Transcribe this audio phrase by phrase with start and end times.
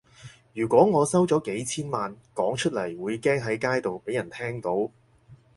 [0.55, 4.89] 如果我收咗幾千萬，講出嚟會驚喺街度畀人聽到